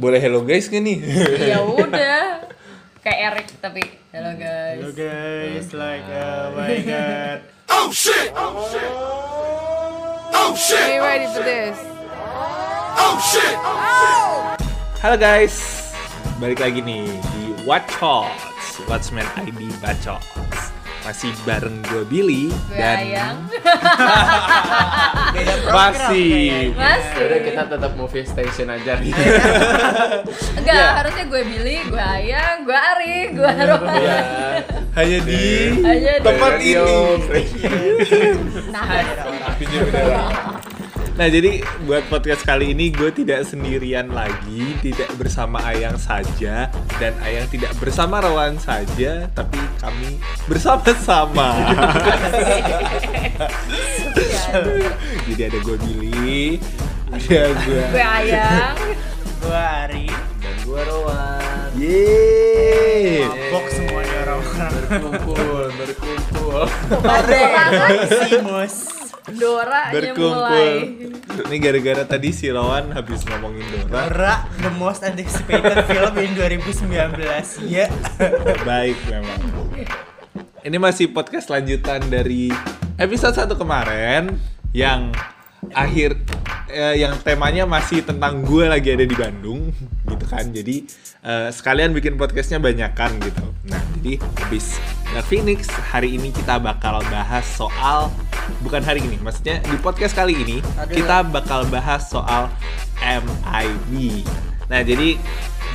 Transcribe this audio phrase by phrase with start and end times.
[0.00, 0.96] Boleh hello guys gak nih?
[1.52, 2.48] ya udah
[3.04, 3.84] kayak Eric tapi
[4.16, 7.44] hello guys Hello guys, like oh my god.
[7.68, 7.84] Are
[10.88, 11.76] you ready for this?
[15.04, 15.92] Halo guys,
[16.40, 17.04] balik lagi nih
[17.36, 20.39] di What Shots, Watchman ID Bacots.
[21.00, 23.36] Masih bareng gue Billy dan ayang.
[25.32, 26.70] Beda program masih.
[26.72, 27.20] masih.
[27.20, 29.14] Udah kita tetap movie station aja nih.
[30.60, 30.92] enggak Ya.
[30.96, 33.96] harusnya gue Billy gue ayang gue Ari gue Rohan.
[33.96, 34.18] Iya.
[34.92, 35.44] hanya di
[35.80, 36.74] Hanya di- tempat ini.
[38.74, 38.86] nah
[41.20, 47.12] Nah jadi buat podcast kali ini gue tidak sendirian lagi, tidak bersama Ayang saja dan
[47.20, 50.16] Ayang tidak bersama Rowan saja, tapi kami
[50.48, 51.76] bersama-sama.
[55.28, 56.56] jadi ada gue Billy,
[57.12, 58.80] ada gue gue ayang
[59.44, 60.08] Gua Ari.
[60.40, 61.68] Dan gua Rowan.
[61.76, 63.28] Yeay.
[63.28, 64.72] Mabok semuanya orang-orang.
[64.88, 66.64] Berkumpul, berkumpul.
[67.04, 68.99] Kan Simus.
[69.28, 70.72] Dora Berkumpul.
[71.50, 74.08] Ini gara-gara tadi si Rowan habis ngomongin Dora.
[74.08, 77.68] Dora, the most anticipated film in 2019.
[77.68, 77.92] Ya.
[78.64, 79.40] Baik memang.
[80.60, 82.52] Ini masih podcast lanjutan dari
[82.96, 84.36] episode 1 kemarin
[84.72, 85.12] yang
[85.74, 86.18] akhir
[86.70, 89.70] eh, yang temanya masih tentang gue lagi ada di Bandung
[90.06, 90.46] gitu kan.
[90.50, 90.86] Jadi
[91.22, 93.44] eh, sekalian bikin podcastnya banyakan gitu.
[93.66, 94.78] Nah, jadi habis
[95.10, 98.10] Dark Phoenix hari ini kita bakal bahas soal
[98.62, 100.58] bukan hari ini, maksudnya di podcast kali ini
[100.90, 102.50] kita bakal bahas soal
[103.02, 104.22] MIB.
[104.70, 105.18] Nah, jadi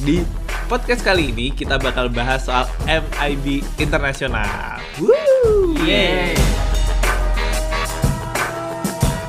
[0.04, 0.24] di
[0.68, 4.80] podcast kali ini kita bakal bahas soal MIB internasional.
[5.00, 5.76] Woo!
[5.84, 6.75] Yeay.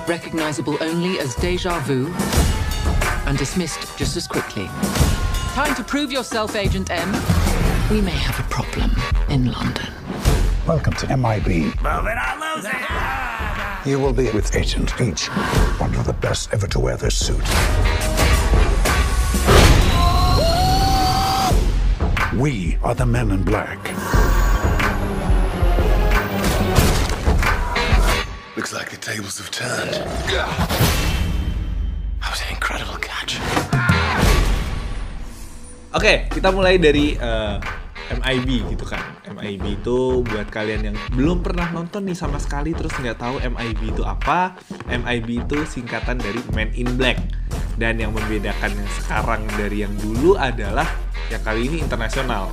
[0.09, 2.07] Recognizable only as deja vu
[3.27, 4.67] and dismissed just as quickly.
[5.55, 7.13] Time to prove yourself, Agent M.
[7.91, 8.91] We may have a problem
[9.29, 9.93] in London.
[10.67, 11.75] Welcome to MIB.
[13.87, 15.29] You will be with Agent H,
[15.79, 17.45] one of the best ever to wear this suit.
[22.37, 23.79] We are the men in black.
[28.67, 29.95] Looks like the tables have turned.
[30.35, 30.51] That
[32.19, 33.39] was an incredible catch.
[35.95, 37.63] Oke, kita mulai dari eh,
[38.11, 39.23] MIB gitu kan.
[39.23, 43.95] MIB itu buat kalian yang belum pernah nonton nih sama sekali terus nggak tahu MIB
[43.95, 44.59] itu apa.
[44.91, 47.23] MIB itu singkatan dari Men in Black.
[47.79, 50.91] Dan yang membedakan yang sekarang dari yang dulu adalah
[51.31, 52.51] yang kali ini internasional.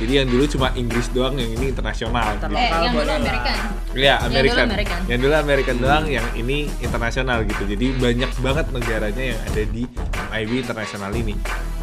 [0.00, 2.32] Jadi yang dulu cuma Inggris doang, yang ini internasional.
[2.34, 2.48] gitu.
[2.50, 3.56] eh yang dulu American
[3.90, 4.56] Iya, Yang American.
[4.56, 5.00] dulu American.
[5.04, 7.62] Yang dulu American doang, yang ini internasional gitu.
[7.66, 9.82] Jadi banyak banget negaranya yang ada di
[10.30, 11.34] MIB internasional ini.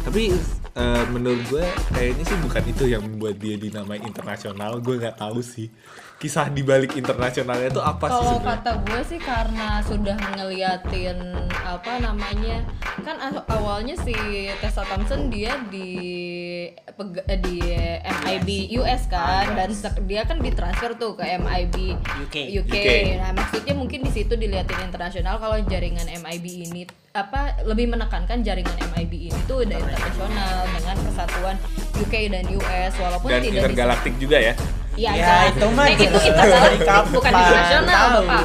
[0.02, 0.32] Tapi
[0.74, 4.80] eh, menurut gue kayaknya sih bukan itu yang membuat dia dinamai internasional.
[4.80, 5.68] Gue nggak tahu sih
[6.18, 11.14] kisah di balik internasionalnya itu apa sih kalau kata gue sih karena sudah ngeliatin
[11.54, 12.66] apa namanya
[13.00, 14.18] kan aw- awalnya si
[14.58, 15.94] Tessa Thompson dia di
[16.66, 17.56] eh, di
[18.02, 21.94] MIB US kan dan se- dia kan ditransfer tuh ke MIB
[22.26, 22.36] UK.
[22.58, 22.74] UK.
[22.74, 22.76] UK.
[23.16, 26.82] Nah maksudnya mungkin di situ diliatin internasional kalau jaringan MIB ini
[27.14, 31.56] apa lebih menekankan jaringan MIB ini tuh udah internasional dengan persatuan
[31.94, 34.54] UK dan US walaupun Dan tidak di- intergalaktik juga ya.
[34.98, 38.42] Iya, Ya, itu mah Nah, itu internasional, Kapan bukan internasional, Bapak.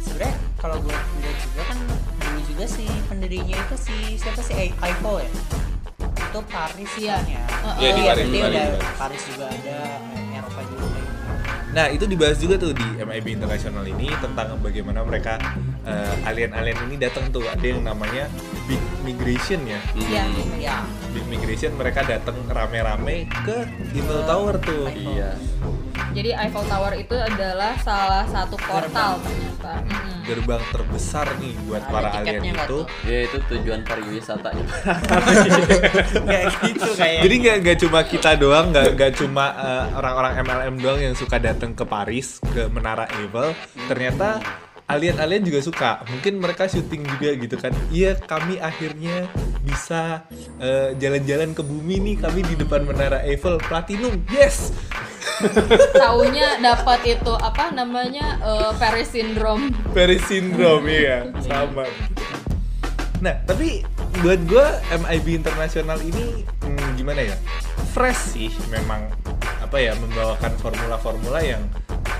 [0.00, 1.78] Sebenarnya kalau gue lihat juga kan
[2.16, 5.30] dulu juga sih pendirinya itu si siapa sih Ivo ya?
[6.16, 7.14] Itu Paris Iya.
[7.14, 7.42] kan ya.
[7.44, 7.76] Heeh.
[7.76, 8.96] Iya, di Paris, berarti di Paris, udah di Paris.
[8.96, 9.78] Paris juga ada,
[10.32, 11.04] Eropa juga ada.
[11.68, 15.36] Nah itu dibahas juga tuh di MIB Internasional ini tentang bagaimana mereka
[15.86, 18.26] eh, alien-alien ini datang tuh ada yang namanya
[18.66, 19.80] Big Migration ya.
[19.94, 20.24] Iya.
[20.58, 20.76] Ya.
[21.14, 23.56] Big Migration mereka datang rame-rame ke
[23.94, 24.90] Eiffel Tower tuh.
[24.90, 25.38] Iya.
[26.16, 29.84] Jadi Eiffel Tower itu adalah salah satu portal ternyata.
[29.84, 30.16] Mm-mm.
[30.26, 32.64] Gerbang terbesar nih buat Ada para alien itu.
[32.66, 32.82] tuh?
[33.06, 34.66] Ya itu tujuan pariwisatanya.
[36.28, 37.20] Kayak gitu kayak.
[37.22, 41.36] Jadi nggak nggak cuma kita doang, nggak nggak cuma eh, orang-orang MLM doang yang suka
[41.38, 43.54] datang ke Paris ke Menara Eiffel.
[43.86, 44.40] Ternyata
[44.86, 45.90] alien-alien juga suka.
[46.06, 47.74] Mungkin mereka syuting juga gitu kan.
[47.90, 49.26] Iya, kami akhirnya
[49.66, 50.26] bisa
[50.62, 52.16] eh, jalan-jalan ke bumi nih.
[52.22, 54.22] Kami di depan Menara Eiffel platinum.
[54.30, 54.70] Yes.
[56.00, 59.74] Taunya dapat itu apa namanya eh, Paris syndrome.
[59.90, 61.90] Paris syndrome ya, sama.
[63.20, 63.80] Nah, tapi
[64.20, 67.36] buat gue MIB internasional ini hmm, gimana ya?
[67.96, 69.08] Fresh sih memang
[69.60, 71.64] apa ya membawakan formula-formula yang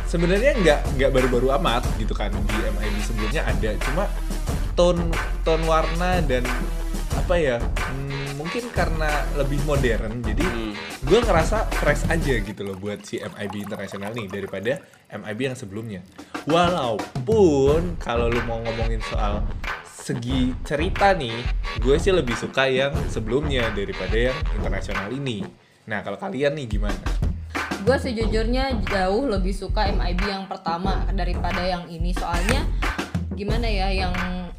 [0.06, 3.70] sebenarnya nggak nggak baru-baru amat gitu kan di MIB sebelumnya ada.
[3.82, 4.04] Cuma
[4.78, 5.10] tone
[5.42, 6.46] tone warna dan
[7.16, 10.74] apa ya hmm, mungkin karena lebih modern jadi Hmm.
[11.08, 16.00] gue ngerasa fresh aja gitu loh buat si MIB internasional nih daripada MIB yang sebelumnya.
[16.46, 19.42] Walaupun kalau lu mau ngomongin soal
[19.86, 21.34] segi cerita nih
[21.82, 25.42] gue sih lebih suka yang sebelumnya daripada yang internasional ini.
[25.86, 27.25] Nah kalau kalian nih gimana
[27.82, 32.14] gue sejujurnya jauh lebih suka MIB yang pertama daripada yang ini.
[32.17, 32.64] Soalnya
[33.37, 34.14] gimana ya yang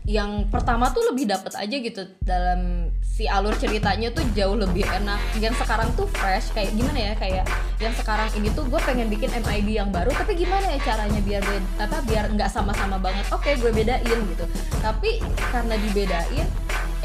[0.08, 2.02] yang pertama tuh lebih dapet aja gitu.
[2.22, 5.20] Dalam si alur ceritanya tuh jauh lebih enak.
[5.42, 7.46] Yang sekarang tuh fresh kayak gimana ya kayak
[7.82, 10.14] yang sekarang ini tuh gue pengen bikin MIB yang baru.
[10.14, 13.26] Tapi gimana ya caranya biar gue apa biar nggak sama-sama banget.
[13.34, 14.46] Oke gue bedain gitu.
[14.80, 15.20] Tapi
[15.50, 16.48] karena dibedain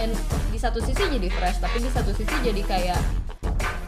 [0.00, 0.14] and
[0.48, 3.00] di satu sisi jadi fresh tapi di satu sisi jadi kayak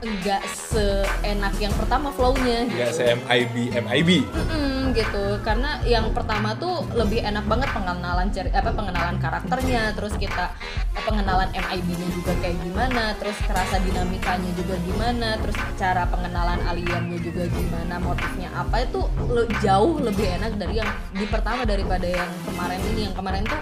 [0.04, 2.96] enggak seenak yang pertama flow-nya nggak gitu.
[2.96, 4.10] se MIB MIB
[4.46, 5.24] Mm, gitu.
[5.40, 10.52] Karena yang pertama tuh lebih enak banget pengenalan ceri apa pengenalan karakternya terus kita
[11.00, 17.44] pengenalan MIB-nya juga kayak gimana terus kerasa dinamikanya juga gimana terus cara pengenalan aliennya juga
[17.46, 22.80] gimana motifnya apa itu le- jauh lebih enak dari yang di pertama daripada yang kemarin
[22.86, 23.00] ini.
[23.04, 23.60] Yang kemarin tuh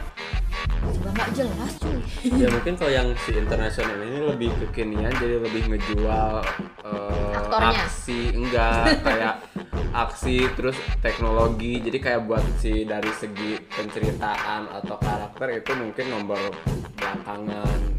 [0.92, 1.98] juga nggak jelas cuy.
[2.34, 7.84] Ya mungkin kalau yang si internasional ini lebih kekinian jadi lebih ngejual eh, Aktornya.
[7.84, 9.34] aksi enggak kayak
[9.92, 16.40] aksi terus teknologi jadi kayak buat si dari segi penceritaan atau karakter itu mungkin nomor
[16.96, 17.91] belakangan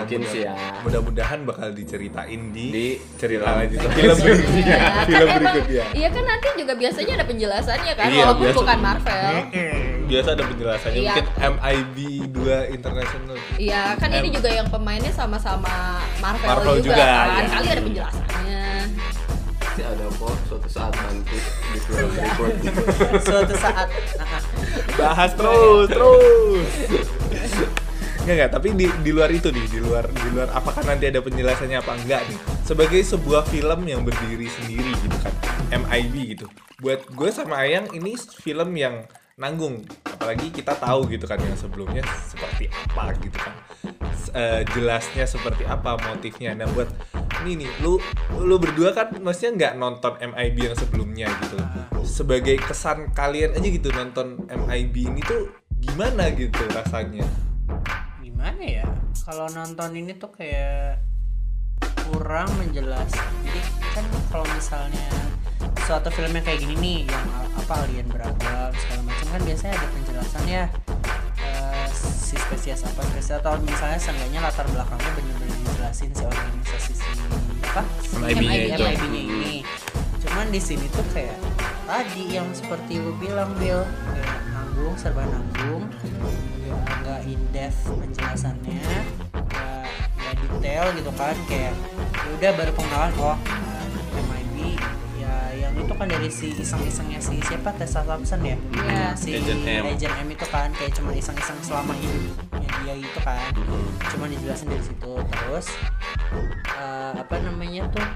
[0.00, 0.54] mungkin Mudah- sih ya.
[0.80, 4.62] Mudah-mudahan bakal diceritain di, Di cerita lanjutan film berikutnya.
[4.62, 5.84] Iya, kan film berikutnya.
[5.92, 8.58] iya kan nanti juga biasanya ada penjelasannya kan Iya, walaupun biasa.
[8.58, 9.32] bukan Marvel.
[10.02, 11.12] Biasa ada penjelasannya Iya.
[11.12, 11.96] mungkin MIB
[12.30, 15.74] 2 internasional Iya kan ini Em- juga yang pemainnya sama-sama
[16.18, 17.50] Marvel, Marvel juga, juga, kan iya.
[17.50, 18.64] kali ada penjelasannya.
[19.60, 21.38] pasti ada kok suatu saat nanti
[21.70, 22.26] di film Iya.
[22.34, 22.72] berikutnya.
[23.28, 23.88] suatu saat.
[24.92, 26.66] Bahas terus terus
[28.30, 31.82] Enggak tapi di, di luar itu nih, di luar di luar apakah nanti ada penjelasannya
[31.82, 32.38] apa enggak nih.
[32.62, 35.34] Sebagai sebuah film yang berdiri sendiri gitu kan,
[35.74, 36.46] MIB gitu.
[36.78, 39.02] Buat gue sama Ayang ini film yang
[39.34, 43.54] nanggung, apalagi kita tahu gitu kan yang sebelumnya seperti apa gitu kan.
[44.30, 46.54] Eh, jelasnya seperti apa motifnya.
[46.54, 46.86] Nah, buat
[47.42, 47.98] ini nih, lu
[48.38, 51.58] lu berdua kan maksudnya nggak nonton MIB yang sebelumnya gitu.
[52.06, 55.50] Sebagai kesan kalian aja gitu nonton MIB ini tuh
[55.82, 57.49] gimana gitu rasanya?
[58.60, 58.88] Gimana ya?
[59.24, 61.00] Kalau nonton ini tuh kayak
[62.12, 63.32] kurang menjelaskan.
[63.48, 63.60] Jadi
[63.96, 65.08] kan kalau misalnya
[65.88, 67.26] suatu film yang kayak gini nih yang
[67.56, 70.64] apa alien beragam segala macam kan biasanya ada penjelasan ya
[71.42, 77.10] eh, si spesies apa spesies atau misalnya seenggaknya latar belakangnya bener-bener dijelasin si organisasi si
[77.64, 77.82] apa
[78.22, 78.76] MIB-nya.
[78.76, 79.54] MIB-nya ini.
[80.22, 81.38] Cuman di sini tuh kayak
[81.90, 85.90] tadi yang seperti lu bilang Bill kayak nanggung serba nanggung.
[86.62, 88.78] Nggak nggak in depth penjelasannya.
[89.34, 89.84] Nggak
[90.14, 91.34] nggak detail gitu kan.
[91.50, 91.74] Kayak
[92.14, 93.36] ya udah baru pengenalan oh
[94.14, 94.78] MIB
[95.18, 95.34] ya
[95.66, 97.74] yang itu kan dari si iseng-isengnya si siapa?
[97.74, 98.54] Tessa Thompson ya?
[98.54, 99.18] Iya.
[99.18, 99.82] si Agent M.
[99.90, 100.70] Agent M itu kan.
[100.78, 103.50] Kayak cuma iseng-iseng selama hidupnya dia gitu kan.
[104.14, 105.12] Cuma dijelasin dari situ.
[105.26, 105.66] Terus
[106.70, 108.06] eh, apa namanya tuh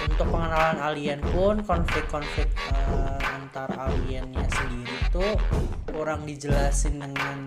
[0.00, 5.34] untuk pengenalan alien pun konflik-konflik eh, antar aliennya sendiri tuh
[5.86, 7.38] kurang dijelasin dengan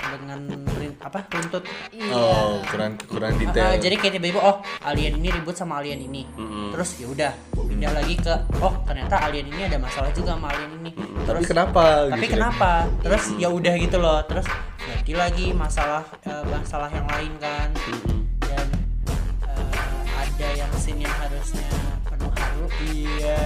[0.00, 0.40] dengan
[0.74, 2.10] rin- apa runtut Iya.
[2.12, 3.72] Oh, kurang kurang Ah, detail.
[3.78, 6.70] jadi kayak tiba-tiba oh alien ini ribut sama alien ini Mm-mm.
[6.70, 10.72] terus ya udah pindah lagi ke oh ternyata alien ini ada masalah juga sama alien
[10.78, 12.34] ini tapi terus kenapa tapi gitu?
[12.34, 14.46] kenapa terus ya udah gitu loh terus
[14.80, 18.19] ganti lagi masalah eh, masalah yang lain kan Mm-mm.
[20.80, 21.68] Ada yang yang harusnya
[22.08, 23.40] penuh haru iya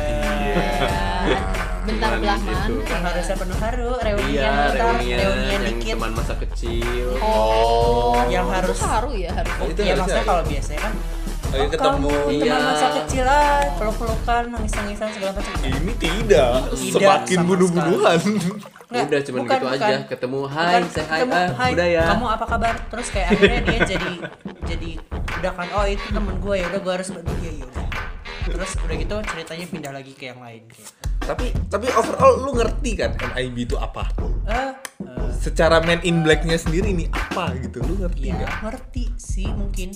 [1.85, 2.49] Bentar Cuman belah gitu.
[2.49, 3.09] mana yang ya?
[3.11, 8.47] harusnya penuh haru reunian iya bentar reunian reunian yang dikit teman masa kecil Oh, Yang
[8.47, 9.53] itu harus- haru ya harus.
[9.59, 10.29] Oh, itu ya harusnya maksudnya ya?
[10.31, 10.93] kalau biasanya kan
[11.57, 12.09] oh, ketemu.
[12.09, 12.43] kamu Iya.
[12.43, 18.19] teman masa kecil ah peluk-pelukan nangis-nangisan segala macam Ini tidak, Tidak semakin bunuh-bunuhan.
[18.85, 19.81] Nggak, udah cuman bukan, gitu bukan.
[19.81, 23.07] aja ketemu hai Bukan, say hai ketemu, ah "Hai, udah ya kamu apa kabar terus
[23.11, 24.13] kayak akhirnya dia jadi
[24.65, 24.91] jadi
[25.35, 27.87] udah kan oh itu temen gue ya udah gue harus bantu dia ya udah
[28.45, 32.91] terus udah gitu ceritanya pindah lagi ke yang lain kayak tapi tapi overall lu ngerti
[32.95, 34.05] kan MIB itu apa?
[34.45, 37.81] eh eh, Secara Man in Black-nya sendiri nih apa gitu?
[37.81, 38.53] Lu ngerti ya nggak?
[38.63, 39.91] ngerti sih mungkin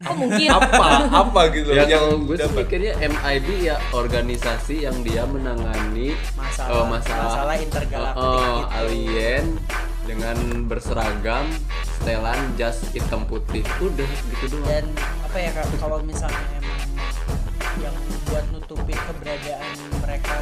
[0.00, 0.48] Oh mungkin.
[0.48, 1.12] Apa?
[1.12, 6.86] Apa gitu ya yang gue sih mikirnya MIB ya organisasi yang dia menangani masalah eh,
[6.88, 8.64] masalah, masalah intergalaktik eh, gitu.
[8.80, 9.46] alien
[10.08, 11.44] dengan berseragam
[11.84, 14.84] setelan jas hitam putih udah gitu doang dan
[15.20, 16.80] apa ya Kak, kalau misalnya emang
[17.84, 17.96] yang
[18.32, 19.68] buat nutupin keberadaan
[20.00, 20.36] mereka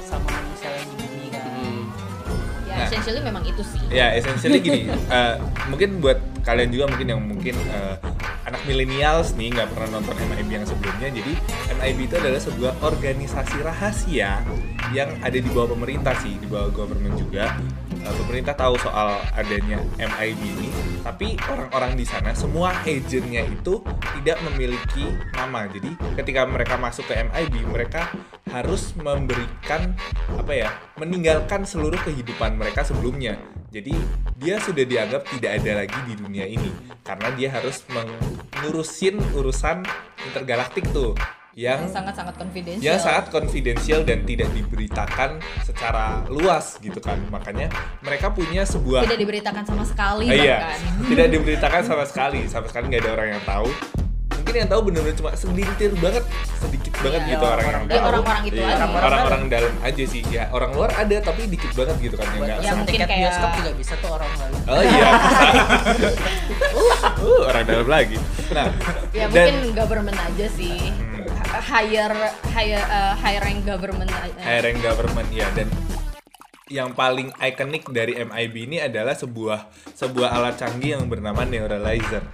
[0.00, 1.84] sama manusia lain di bumi kan Hmm.
[2.64, 5.34] Ya, Nah, essentially memang itu sih Ya, essentially gini, eh,
[5.68, 7.94] mungkin buat kalian juga mungkin yang mungkin eh,
[8.52, 11.08] anak millennials nih nggak pernah nonton MIB yang sebelumnya.
[11.08, 11.32] Jadi
[11.72, 14.44] MIB itu adalah sebuah organisasi rahasia
[14.92, 17.56] yang ada di bawah pemerintah sih, di bawah government juga.
[17.96, 20.68] Eh, pemerintah tahu soal adanya MIB ini,
[21.00, 23.80] tapi orang-orang di sana semua agentnya itu
[24.20, 25.64] tidak memiliki nama.
[25.72, 28.12] Jadi ketika mereka masuk ke MIB, mereka
[28.52, 29.96] harus memberikan
[30.36, 30.68] apa ya,
[31.00, 33.40] meninggalkan seluruh kehidupan mereka sebelumnya.
[33.72, 33.96] Jadi
[34.36, 36.68] dia sudah dianggap tidak ada lagi di dunia ini
[37.00, 39.80] karena dia harus mengurusin urusan
[40.28, 41.16] intergalaktik tuh
[41.56, 47.16] yang sangat-sangat confidential yang sangat konfidensial dan tidak diberitakan secara luas gitu kan.
[47.32, 47.72] Makanya
[48.04, 50.56] mereka punya sebuah tidak diberitakan sama sekali Ah, iya,
[51.08, 53.68] tidak diberitakan sama sekali, sama sekali nggak ada orang yang tahu.
[54.52, 56.24] Mungkin yang tahu benar-benar cuma segelintir banget,
[56.60, 58.04] sedikit banget Iya, gitu orang yang Ya, tahu.
[58.04, 61.96] orang-orang itu Iya, aja Orang-orang dalam aja sih, ya orang luar ada tapi dikit banget
[61.98, 64.82] gitu kan yang nggak Ya, mungkin tiket kayak- bioskop juga bisa tuh orang lain Oh
[64.84, 65.08] iya.
[67.16, 68.16] uh, orang dalam lagi.
[68.50, 68.66] Nah,
[69.10, 71.24] ya dan mungkin government aja sih Hmm.
[71.62, 72.12] higher
[72.50, 74.36] higher uh, high rank government aja.
[74.38, 75.64] high rank government ya dan
[76.72, 82.24] yang paling ikonik dari MIB ini adalah sebuah sebuah alat canggih yang bernama neuralizer.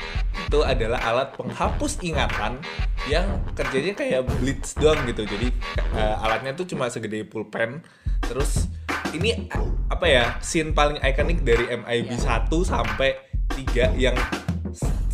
[0.46, 2.62] Itu adalah alat penghapus ingatan
[3.10, 5.26] yang kerjanya kayak blitz doang gitu.
[5.26, 5.50] Jadi
[5.98, 7.82] eh, alatnya tuh cuma segede pulpen.
[8.22, 8.70] Terus
[9.10, 9.50] ini
[9.90, 10.24] apa ya?
[10.38, 13.18] Scene paling ikonik dari MIB 1 sampai
[13.50, 14.14] 3 yang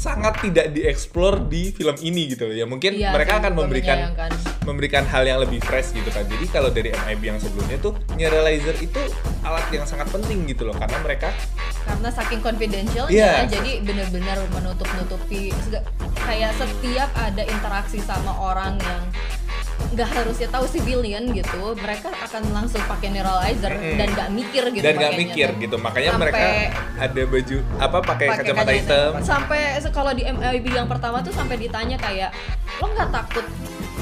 [0.05, 2.53] sangat tidak dieksplor di film ini gitu loh.
[2.53, 4.13] Ya mungkin Iya, mereka akan memberikan
[4.69, 6.29] memberikan hal yang lebih fresh gitu kan.
[6.29, 9.01] Jadi kalau dari MIB yang sebelumnya tuh neuralizer itu
[9.41, 11.29] alat yang sangat penting gitu loh karena mereka
[11.85, 13.45] karena saking confidentialnya Iya.
[13.45, 15.53] jadi benar-benar menutup-nutupi
[16.17, 19.03] kayak setiap ada interaksi sama orang yang
[19.95, 23.95] nggak harusnya tahu civilian gitu mereka akan langsung pakai neuralizer Mm-mm.
[23.95, 25.63] dan nggak mikir gitu dan nggak mikir tuh.
[25.63, 25.77] gitu.
[25.79, 26.47] Makanya Sampai- mereka
[26.99, 29.11] ada baju apa pakai kacamata hitam.
[29.23, 32.35] sampai kalau di MIB yang pertama tuh sampai ditanya kayak
[32.83, 33.47] lo nggak takut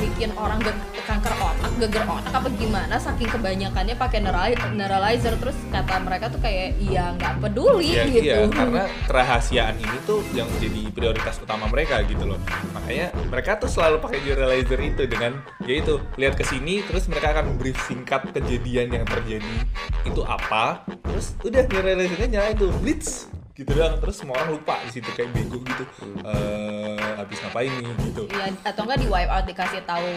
[0.01, 0.59] bikin orang
[1.03, 6.39] kanker otak geger otak apa gimana saking kebanyakannya pakai neurali- neuralizer terus kata mereka tuh
[6.39, 11.67] kayak iya nggak peduli Iya, gitu iya, karena kerahasiaan ini tuh yang jadi prioritas utama
[11.69, 12.39] mereka gitu loh.
[12.73, 17.59] Makanya mereka tuh selalu pakai neuralizer itu dengan yaitu lihat ke sini terus mereka akan
[17.59, 19.55] brief singkat kejadian yang terjadi
[20.03, 23.95] itu apa, terus udah neuralizernya nyala itu blitz gitu doang.
[24.01, 25.85] Terus semua orang lupa di situ kayak bego gitu.
[26.25, 28.23] Eh habis ngapain nih gitu.
[28.29, 30.11] Iya, atau enggak di wipe out dikasih tahu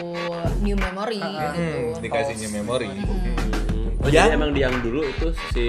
[0.60, 1.48] new memory gitu.
[1.56, 2.88] Hmm, dikasihnya memori
[3.96, 5.66] Oh, Yang- jadi emang di yang dulu itu si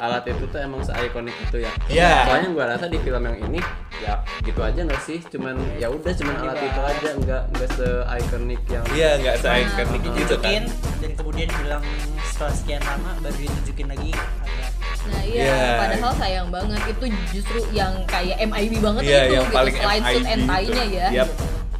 [0.00, 1.72] alat itu tuh emang se-ikonik itu ya.
[1.92, 2.24] Iya.
[2.24, 3.60] Soalnya gua rasa di film yang ini
[4.00, 5.20] ya gitu aja nggak sih?
[5.28, 10.16] Cuman ya udah cuman alat itu aja nggak nggak se-ikonik yang iya nggak se-ikonik gitu
[10.16, 11.82] ditunjukin kan dan kemudian bilang
[12.24, 14.10] setelah sekian lama baru ditunjukin lagi
[15.08, 15.64] Nah iya, Iya.
[15.78, 20.02] padahal sayang banget itu justru yang kayak MIB banget Iya, itu yang gitu paling selain
[20.02, 20.94] suit MIB and tie-nya itu.
[20.94, 21.08] ya.
[21.14, 21.30] Yap.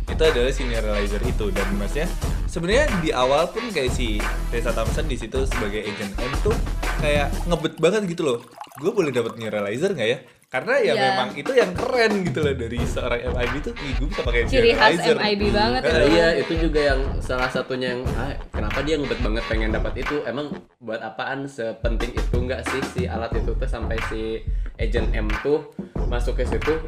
[0.08, 2.08] Itu adalah si neuralizer itu dan maksudnya
[2.44, 4.18] sebenarnya di awal pun kayak si
[4.48, 6.56] Tessa Thompson di situ sebagai agent M tuh
[6.98, 8.38] kayak ngebet banget gitu loh.
[8.76, 10.18] Gue boleh dapat neuralizer nggak ya?
[10.48, 11.02] Karena ya Iya.
[11.06, 14.72] memang itu yang keren gitu loh dari seorang MIB tuh, ih gue bisa pakai Ciri
[14.72, 14.96] khas.
[14.96, 16.06] MIB banget Eh, itu.
[16.10, 20.24] iya itu juga yang salah satunya yang ah, kenapa dia ngebet banget pengen dapat itu
[20.24, 24.40] emang buat apaan sepenting itu nggak sih si alat itu tuh sampai si
[24.76, 25.68] agent M tuh
[26.06, 26.80] masuk ke situ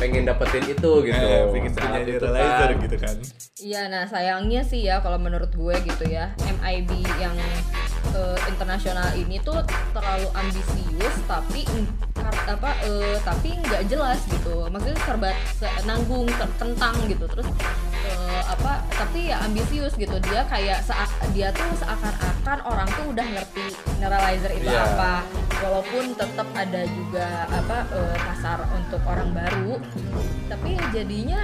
[0.00, 2.70] pengen dapetin itu gitu Eh, pengen punya itu kan.
[2.80, 3.16] gitu kan.
[3.60, 6.88] Iya, nah sayangnya sih ya kalau menurut gue gitu ya, MIB
[7.18, 7.36] yang
[8.10, 9.60] eh, internasional ini tuh
[9.92, 11.68] terlalu ambisius tapi
[12.42, 14.64] apa eh, tapi nggak jelas gitu.
[14.66, 17.28] Maksudnya serba se- nanggung, ter- kentang gitu.
[17.28, 17.46] Terus
[18.00, 20.16] eh, apa tapi ya ambisius gitu.
[20.22, 20.80] Dia kayak
[21.30, 23.64] dia tuh seakan-akan orang tuh udah ngerti
[23.98, 24.88] neuralizer itu Iya.
[24.88, 25.12] apa.
[25.60, 29.76] Walaupun tetap ada juga apa eh, pasar untuk orang baru.
[30.48, 31.40] Tapi ya jadinya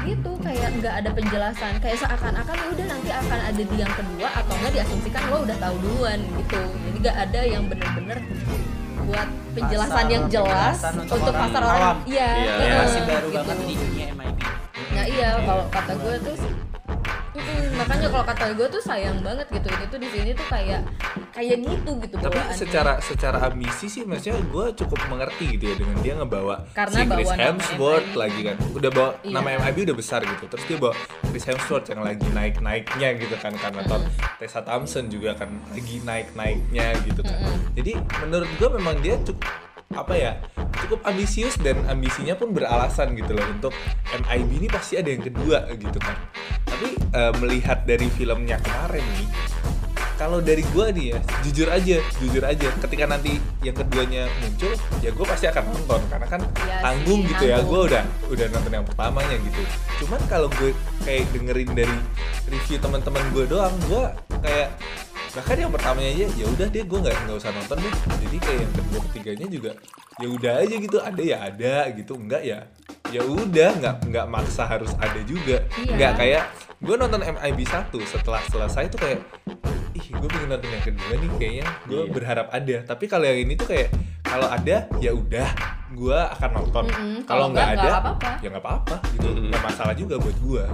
[0.00, 4.28] gitu kayak nggak ada penjelasan kayak seakan-akan ya udah nanti akan ada di yang kedua
[4.32, 8.18] atau enggak diasumsikan lo udah tahu duluan gitu jadi nggak ada yang bener-bener
[9.04, 12.52] buat penjelasan Pasar, yang jelas penjelasan untuk, untuk orang pasar orang iya Iya.
[12.56, 13.38] heeh, masih baru gitu.
[13.44, 14.38] banget di dunia MIB
[14.90, 16.36] nah iya kalau kata gue tuh
[17.30, 20.80] Mm-mm, makanya kalau kata gue tuh sayang banget gitu ini tuh di sini tuh kayak
[21.30, 22.54] kayak gitu gitu Tapi bawaannya.
[22.54, 27.02] secara secara ambisi sih maksudnya gue cukup mengerti gitu ya dengan dia ngebawa Karena si
[27.06, 28.56] Chris Hemsworth lagi kan.
[28.70, 29.32] Udah bawa Iya.
[29.32, 30.44] nama MIB udah besar gitu.
[30.46, 30.94] Terus dia bawa
[31.24, 34.00] Chris Hemsworth yang lagi naik-naiknya gitu kan karena Thor
[34.36, 37.38] Tessa Thompson juga kan lagi naik-naiknya gitu kan.
[37.72, 39.46] Jadi menurut gue memang dia cukup
[39.90, 40.38] apa ya
[40.80, 43.74] cukup ambisius dan ambisinya pun beralasan gitu loh untuk
[44.08, 46.14] MIB ini pasti ada yang kedua gitu kan
[46.62, 49.26] tapi eh, melihat dari filmnya kemarin nih
[50.20, 52.68] kalau dari gua nih ya jujur aja jujur aja.
[52.84, 56.00] Ketika nanti yang keduanya muncul ya gue pasti akan nonton.
[56.12, 59.62] Karena kan Iya tanggung sih, gitu ya gue udah udah nonton yang pertamanya gitu.
[60.04, 60.76] Cuman kalau gue
[61.08, 61.96] kayak dengerin dari
[62.52, 64.04] review teman-teman gue doang gue
[64.44, 64.68] kayak
[65.30, 67.94] bahkan yang pertamanya aja ya udah deh gue nggak nggak usah nonton deh.
[68.20, 69.72] Jadi kayak yang kedua ketiganya juga
[70.20, 72.68] ya udah aja gitu ada ya ada gitu enggak ya
[73.08, 75.64] ya udah nggak nggak maksa harus ada juga.
[75.80, 75.96] Iya.
[75.96, 76.44] nggak kayak
[76.80, 79.20] gue nonton MIB 1 setelah selesai tuh kayak
[80.00, 81.64] ih gue pengen nonton yang kedua nih kayaknya.
[81.84, 82.10] Gue Iya.
[82.10, 82.76] berharap ada.
[82.82, 83.88] Tapi kalau yang ini tuh kayak
[84.22, 85.48] kalau ada ya udah.
[85.90, 86.84] Gue akan nonton.
[86.86, 88.30] Mm-mm, kalau kalau nggak ada nggak apa-apa.
[88.38, 89.26] ya nggak apa-apa gitu.
[89.46, 90.64] Nggak masalah juga buat gue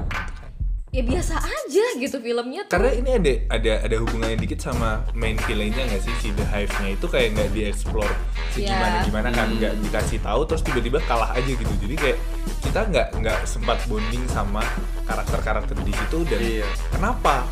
[0.95, 2.73] ya biasa aja gitu filmnya tuh.
[2.73, 6.15] Karena ini ada ada ada hubungannya dikit sama main villainnya nggak sih?
[6.17, 8.09] Si The Hive-nya itu kayak nggak dieksplor
[8.57, 8.73] Iya.
[8.73, 11.69] gimana gimana kan nggak dikasih tahu terus tiba-tiba kalah aja gitu.
[11.85, 12.19] Jadi kayak
[12.65, 14.65] kita nggak nggak sempat bonding sama
[15.05, 16.67] karakter-karakter di situ dan Iya.
[16.89, 17.45] kenapa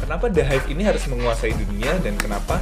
[0.00, 2.58] kenapa The Hive ini harus menguasai dunia dan kenapa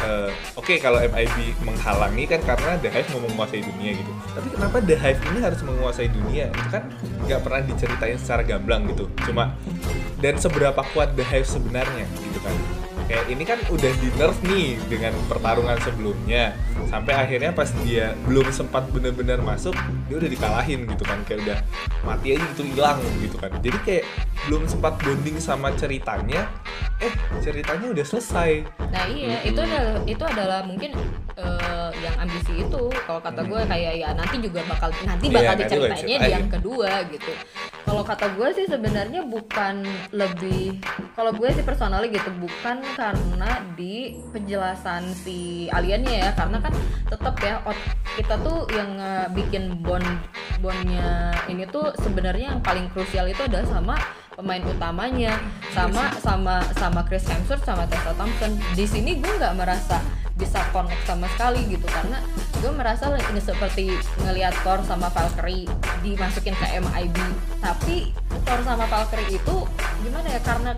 [0.00, 4.12] eh, oke kalau MIB menghalangi kan karena The Hive mau menguasai dunia gitu.
[4.32, 6.48] Tapi kenapa The Hive ini harus menguasai dunia?
[6.50, 6.82] Itu kan
[7.28, 9.06] nggak pernah diceritain secara gamblang gitu.
[9.28, 9.54] Cuma
[10.24, 12.79] dan seberapa kuat The Hive sebenarnya gitu kan
[13.10, 16.54] kayak ini kan udah di nerf nih dengan pertarungan sebelumnya.
[16.86, 19.74] Sampai akhirnya pas dia belum sempat benar-benar masuk
[20.06, 21.18] dia udah dikalahin gitu kan.
[21.26, 21.58] Kayak udah
[22.06, 23.50] mati aja gitu hilang gitu kan.
[23.58, 24.04] Jadi kayak
[24.46, 26.46] belum sempat bonding sama ceritanya
[27.02, 27.10] eh
[27.42, 28.62] ceritanya udah selesai.
[28.94, 30.94] Nah iya itu adalah itu adalah mungkin
[31.40, 32.82] eh, yang ambisi itu.
[33.00, 36.46] Kalau kata gue kayak ya nanti juga bakal nanti Iya, bakal nanti diceritainnya di yang
[36.48, 37.32] kedua gitu.
[37.80, 39.82] Kalau kata gue sih sebenarnya bukan
[40.12, 40.78] lebih
[41.12, 46.72] kalau gue sih personalnya gitu bukan karena di penjelasan si aliennya ya karena kan
[47.08, 48.94] tetap ya ot- kita tuh yang
[49.32, 50.06] bikin bond
[50.60, 53.96] bondnya ini tuh sebenarnya yang paling krusial itu adalah sama
[54.34, 55.38] pemain utamanya
[55.74, 58.56] sama sama sama Chris Hemsworth sama Tessa Thompson.
[58.74, 59.98] Di sini gue nggak merasa
[60.40, 62.16] bisa connect sama sekali gitu karena
[62.64, 63.92] gue merasa ini seperti
[64.24, 65.68] ngelihat Thor sama Valkyrie
[66.00, 67.16] dimasukin ke MIB
[67.60, 68.16] tapi
[68.48, 69.56] Thor sama Valkyrie itu
[70.00, 70.72] gimana ya karena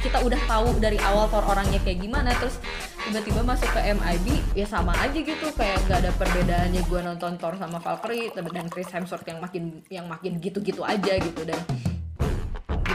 [0.00, 2.56] kita udah tahu dari awal Thor orangnya kayak gimana terus
[3.04, 5.46] tiba-tiba masuk ke MIB ya sama aja gitu.
[5.54, 10.06] Kayak nggak ada perbedaannya gue nonton Thor sama Valkyrie dan Chris Hemsworth yang makin yang
[10.08, 11.42] makin gitu-gitu aja gitu.
[11.44, 11.60] Dan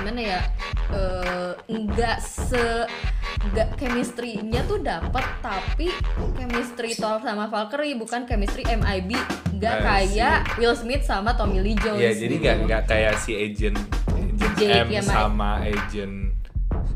[0.02, 0.42] gimana ya
[0.90, 2.90] eh, nggak se
[3.44, 5.94] nggak chemistry-nya tuh dapat tapi
[6.34, 9.14] chemistry Thor sama Valkyrie bukan chemistry MIB
[9.56, 12.42] nggak Ah, kayak Will Smith sama Tommy Lee Jones ya jadi gitu.
[12.42, 13.78] nggak nggak kayak si agent
[14.12, 16.34] agent Jake M ya, sama agent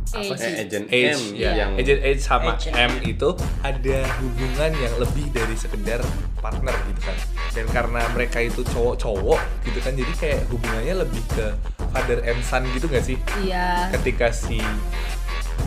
[0.08, 0.38] apa H.
[0.38, 1.52] sih Eh, agent H, M ya.
[1.56, 3.30] yang agent H sama Agent M itu
[3.62, 6.00] ada hubungan yang lebih dari sekedar
[6.45, 7.17] partner gitu kan.
[7.58, 11.45] Dan karena mereka itu cowok-cowok gitu kan jadi kayak hubungannya lebih ke
[11.89, 13.17] father and son gitu gak sih?
[13.41, 13.89] Iya.
[13.97, 14.62] Ketika si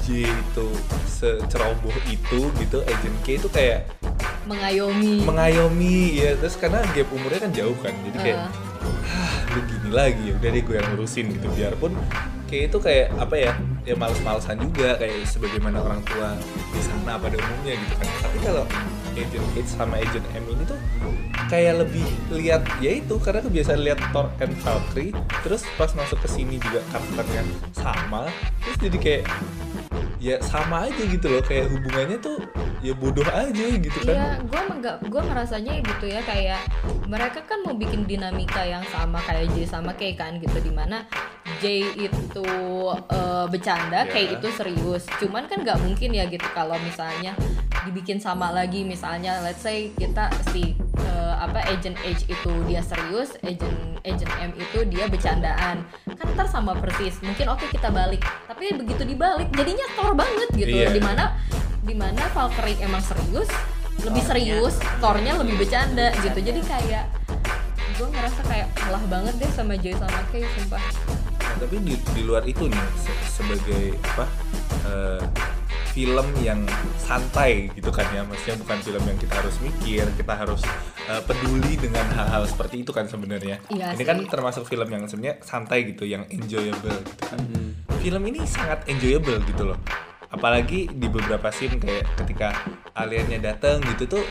[0.07, 0.69] J itu
[1.11, 3.91] seceroboh itu gitu agent K itu kayak
[4.47, 5.27] mengayomi.
[5.27, 8.39] Mengayomi ya terus karena gap umurnya kan jauh kan jadi kayak
[8.79, 11.47] Eh, ah lu gini lagi ya udah deh gue yang ngurusin gitu.
[11.53, 11.93] Biarpun
[12.49, 13.53] kayak itu kayak apa ya
[13.85, 16.39] ya males-malesan juga kayak sebagaimana orang tua
[16.73, 18.09] di sana pada umumnya gitu kan.
[18.23, 18.65] Tapi kalau
[19.19, 20.79] agent H sama agent M ini tuh
[21.51, 26.29] kayak lebih lihat ya itu karena kebiasaan lihat Thor and Valkyrie terus pas masuk ke
[26.31, 27.43] sini juga karakternya
[27.75, 28.31] sama
[28.63, 29.25] terus jadi kayak
[30.19, 32.43] ya sama aja gitu loh kayak hubungannya tuh
[32.83, 34.15] ya bodoh aja gitu kan.
[34.15, 36.63] Iya, gue enggak, gue ngerasanya gitu ya kayak
[37.07, 41.07] mereka kan mau bikin dinamika yang sama kayak J sama K kan gitu di mana
[41.59, 41.65] J
[41.99, 42.47] itu
[43.11, 44.39] eh, bercanda, K Ya.
[44.39, 45.05] itu serius.
[45.19, 47.35] Cuman kan nggak mungkin ya gitu kalau misalnya
[47.87, 53.35] dibikin sama lagi misalnya let's say kita si eh, apa agent H itu dia serius,
[53.43, 55.83] agent agent M itu dia bercandaan.
[56.15, 57.19] Kan ntar sama persis.
[57.23, 60.77] Mungkin oke kita balik, tapi begitu dibalik jadinya Thor banget gitu.
[60.85, 60.95] Iya.
[60.95, 61.35] Di mana
[61.83, 63.49] di mana Valkyrie emang serius
[64.05, 67.05] lebih serius Thornya lebih bercanda gitu jadi kayak
[67.99, 70.83] gue ngerasa kayak kalah banget deh sama Joy sama Kay sumpah
[71.49, 74.25] Nah, tapi di, di luar itu nih se- sebagai apa
[74.85, 75.25] eh,
[75.97, 76.63] film yang
[77.01, 80.63] santai gitu kan ya maksudnya bukan film yang kita harus mikir kita harus
[81.09, 83.59] eh, peduli dengan hal-hal seperti itu kan sebenarnya.
[83.73, 84.07] Iya ini sih.
[84.07, 87.41] kan termasuk film yang sebenarnya santai gitu yang enjoyable gitu kan.
[87.99, 89.79] Film ini sangat enjoyable gitu loh
[90.29, 92.53] apalagi di beberapa scene kayak ketika
[92.93, 94.25] aliennya datang gitu tuh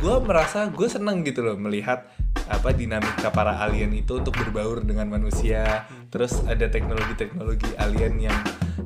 [0.00, 2.08] gue merasa gue seneng gitu loh melihat
[2.48, 5.86] apa dinamika para alien itu untuk berbaur dengan manusia.
[6.12, 8.38] Terus ada teknologi-teknologi alien yang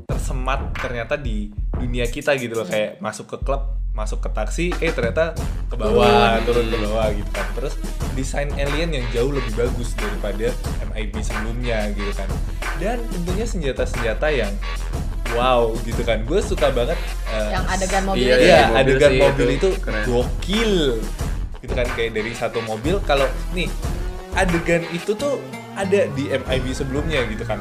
[0.07, 2.69] tersemat ternyata di dunia kita gitu loh.
[2.69, 5.33] Kayak masuk ke klub masuk ke taksi eh ternyata
[5.73, 7.47] ke bawah turun ke bawah gitu kan.
[7.57, 7.75] Terus
[8.13, 10.53] desain alien yang jauh lebih bagus daripada
[10.93, 12.29] MIB sebelumnya gitu kan.
[12.77, 14.53] Dan tentunya senjata-senjata yang
[15.33, 18.63] wow gitu kan gue suka banget eh, yang adegan mobil Iya, itu Iya, ya.
[18.63, 20.03] mobil adegan sih mobil itu itu, keren.
[20.05, 20.75] gokil.
[21.57, 23.67] Gitu kan kayak dari satu mobil kalau nih
[24.33, 27.59] adegan itu tuh ada di MIB sebelumnya gitu kan.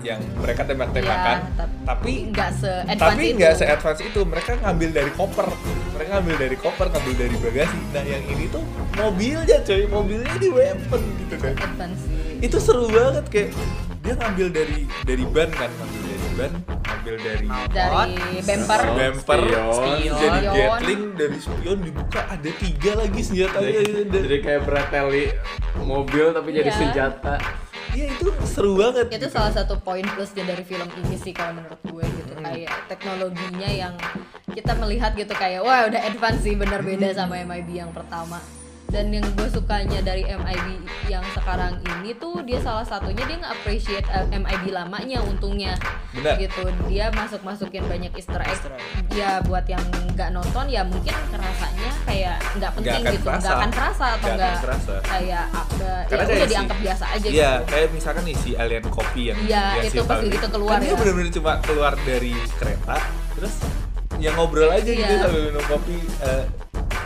[0.00, 4.20] Yang mereka tembak-tembakan, Iya, tap- tapi nggak se-advance tapi nggak se-advance itu.
[4.20, 5.46] Mereka ngambil dari koper.
[5.92, 7.78] Mereka ngambil dari koper, ngambil dari bagasi.
[7.88, 8.62] Nah, yang ini tuh
[8.92, 12.02] mobilnya coy, mobilnya di weapon gitu kan advance
[12.36, 13.50] itu seru banget kayak
[14.00, 20.08] dia ngambil dari dari ban kan ngambil ban ngambil dari dari bumper Oh, bumper spion.
[20.12, 23.70] jadi gatling dari spion dibuka ada tiga lagi senjatanya.
[23.74, 25.24] Jadi, jadi kayak preteli
[25.78, 26.78] mobil tapi jadi Iya.
[26.78, 27.34] senjata.
[27.92, 29.06] Iya itu seru banget.
[29.10, 32.32] Itu salah satu poin plusnya dari film ini sih kalau menurut gue gitu.
[32.34, 33.94] Kayak teknologinya yang
[34.48, 38.40] kita melihat gitu kayak wah udah advance sih bener beda sama MIB yang pertama
[38.92, 40.66] dan yang gue sukanya dari MIB
[41.08, 45.80] yang sekarang ini tuh dia salah satunya dia nge-appreciate eh, MIB lamanya untungnya
[46.12, 46.36] Benar.
[46.36, 48.84] gitu dia masuk masukin banyak Easter egg Easter egg.
[49.10, 49.80] ya buat yang
[50.12, 54.54] nggak nonton ya mungkin kerasanya kayak nggak penting akan gitu nggak akan kerasa atau Nggak
[55.02, 58.36] kayak apa ya Karena kayak udah si- dianggap biasa aja Iya, gitu kayak misalkan nih
[58.36, 60.96] si alien kopi yang Iya, yang itu si pas begitu keluar kan dia ya.
[61.00, 62.96] bener-bener cuma keluar dari kereta
[63.32, 63.54] terus
[64.20, 65.24] yang ngobrol aja gitu Iya.
[65.24, 66.44] sambil minum kopi eh,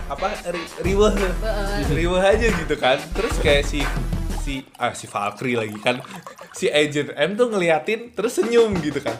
[0.07, 1.12] apa ri- riweh.
[1.12, 1.90] Heeh.
[1.90, 2.99] riweh aja gitu kan.
[3.12, 3.81] Terus kayak si
[4.38, 5.99] si ah si Valkyrie lagi kan.
[6.51, 9.14] Si Agent M tuh ngeliatin terus senyum gitu kan.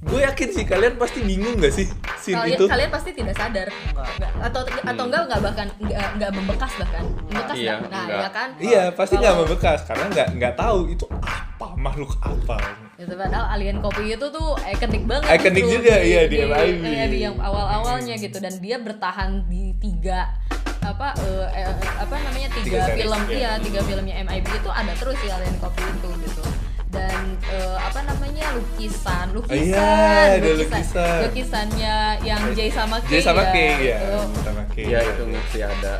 [0.00, 1.84] Gue yakin sih kalian pasti bingung gak sih
[2.16, 2.64] scene kalian itu?
[2.64, 3.68] kalian pasti tidak sadar.
[3.68, 4.30] Nggak.
[4.40, 7.02] atau atau enggak enggak bahkan enggak, enggak membekas bahkan.
[7.28, 7.90] Membekas Iya, nggak?
[7.90, 8.18] nah enggak.
[8.18, 8.48] ya kan?
[8.56, 12.56] Iya pasti nggak Kalau- membekas karena nggak nggak tahu itu apa makhluk apa
[12.98, 16.82] Gitu, padahal alien kopi itu tuh ikonik banget Ikonik gitu juga, iya, di MIB.
[16.82, 20.34] iya, di yang awal-awalnya gitu dan dia bertahan di tiga
[20.82, 23.38] apa eh, eh, apa namanya tiga, Tiga series, film iya.
[23.38, 26.42] iya tiga filmnya MIB itu ada terus si alien kopi itu gitu
[26.90, 31.18] dan eh, apa namanya lukisan lukisan iya, ada lukisan.
[31.28, 34.18] lukisannya yang Jay sama Kay Jay sama ya, Kay ya gitu.
[34.42, 35.94] sama Kay ya itu ngasih ada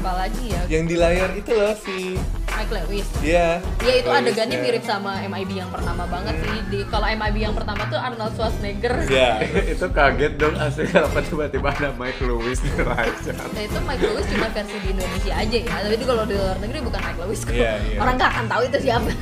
[0.00, 2.16] apalagi ya yang di layar itu loh si
[2.50, 3.60] Mike Lewis Iya.
[3.80, 4.64] Ya itu Lewis, adegannya ya.
[4.64, 6.58] mirip sama MIB yang pertama banget sih.
[6.68, 8.94] Di kalau MIB yang pertama tuh Arnold Schwarzenegger.
[9.08, 9.30] Iya.
[9.76, 14.26] itu kaget dong asli kenapa tiba-tiba ada Mike Lewis di Raja Nah itu Mike Lewis
[14.28, 15.72] cuma versi di Indonesia aja ya.
[15.72, 17.54] Tapi itu kalau di luar negeri bukan Mike Lewis kok.
[17.56, 17.98] Iya, iya.
[18.00, 19.10] Orang gak akan tahu itu siapa.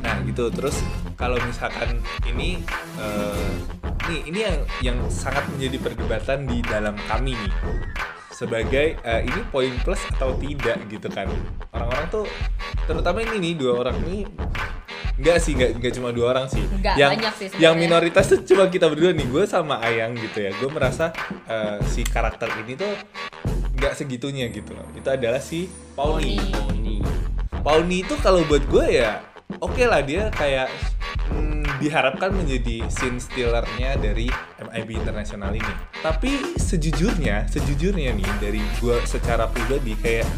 [0.00, 0.80] Nah gitu terus
[1.14, 2.64] kalau misalkan ini
[2.96, 3.52] eh,
[4.08, 7.52] nih ini yang yang sangat menjadi perdebatan di dalam kami nih
[8.40, 11.28] sebagai eh, ini poin plus atau tidak gitu kan
[11.76, 12.24] orang-orang tuh
[12.88, 14.24] terutama ini nih dua orang ini
[15.20, 16.64] Enggak sih, enggak, enggak cuma dua orang sih.
[16.64, 20.48] Nggak, yang banyak sih yang minoritas tuh cuma kita berdua nih, gue sama Ayang gitu
[20.48, 20.48] ya.
[20.56, 21.12] Gue merasa
[21.44, 22.88] eh, si karakter ini tuh
[23.76, 24.72] nggak segitunya gitu.
[24.96, 25.68] Itu adalah si.
[25.92, 26.40] Pauni.
[27.60, 29.20] Pauni itu kalau buat gue ya
[29.58, 30.70] oke lah dia kayak
[31.30, 34.30] hmm, diharapkan menjadi scene stealernya dari
[34.62, 35.74] MIB internasional ini.
[35.98, 40.28] Tapi sejujurnya, sejujurnya nih dari gue secara pribadi kayak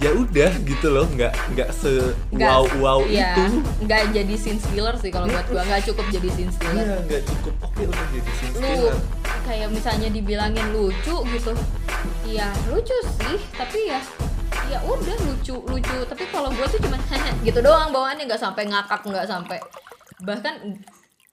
[0.00, 3.60] ya udah gitu loh, nggak nggak se wow wow iya, itu.
[3.84, 5.62] Nggak jadi scene stealer sih kalau buat gua.
[5.64, 6.84] Nggak cukup jadi scene stealer.
[6.84, 8.96] Iya nggak cukup oke untuk jadi scene Lu stealer.
[9.44, 11.52] kayak misalnya dibilangin lucu gitu.
[12.24, 14.00] Iya lucu sih, tapi ya
[14.70, 15.96] ya udah lucu lucu.
[16.08, 17.00] Tapi kalau gua tuh cuman
[17.46, 18.24] gitu doang bawaannya.
[18.28, 19.58] Nggak sampai ngakak nggak sampai
[20.22, 20.78] bahkan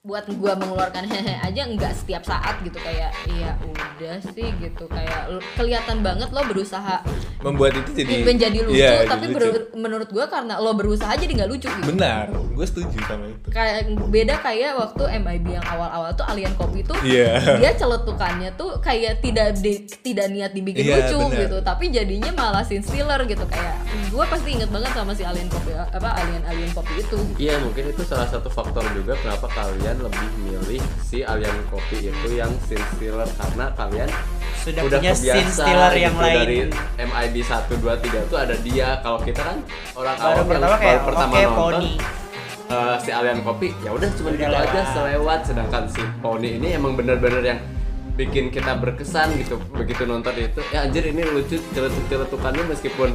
[0.02, 5.30] buat gua mengeluarkan hehe aja nggak setiap saat gitu kayak iya udah sih gitu kayak
[5.54, 7.06] kelihatan banget lo berusaha
[7.38, 11.30] Membuat itu jadi menjadi lucu Iya, tapi jadi ber- menurut gua karena lo berusaha jadi
[11.32, 13.46] nggak lucu gitu benar, gue setuju sama itu.
[13.48, 17.58] kayak beda kayak waktu MIB yang awal-awal tuh alien kopi tuh Iya.
[17.58, 21.38] dia celetukannya tuh kayak tidak di- tidak niat dibikin Iya, lucu benar.
[21.40, 25.46] gitu tapi jadinya malah scene stealer gitu kayak gue pasti inget banget sama si alien
[25.46, 27.38] kopi apa alien alien kopi itu gitu.
[27.40, 32.28] Iya mungkin itu salah satu faktor juga kenapa kalian lebih milih si alien kopi itu
[32.32, 34.10] yang scene stealer karena kalian
[34.54, 36.36] Sudah udah punya kebiasa scene stealer yang gitu lain.
[36.38, 36.58] dari
[37.00, 39.56] MIB 1 2 3 itu ada dia kalau kita kan
[39.92, 41.90] orang Baru awam yang pertama baru kayak, pertama oke, nonton Pony.
[42.68, 44.66] eh, si alien kopi ya udah cuma gitu lewat.
[44.66, 47.60] aja selewat sedangkan si Pony ini emang bener-bener yang
[48.12, 53.08] bikin kita berkesan gitu begitu nonton itu ya anjir ini lucu celetuk-celetukannya meskipun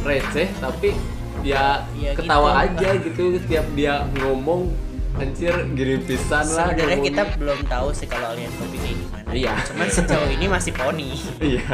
[0.00, 0.94] receh tapi
[1.42, 2.78] ya Ya ketawa gitu.
[2.78, 4.70] aja gitu setiap dia ngomong
[5.16, 9.28] anjir gini pisan lah Sebenarnya kita belum tahu sih kalau alien kopi kayak gimana.
[9.32, 9.52] Iya.
[9.64, 11.10] Cuman sejauh ini masih poni.
[11.56, 11.66] iya